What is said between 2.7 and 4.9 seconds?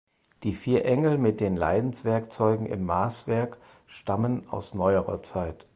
Maßwerk stammen aus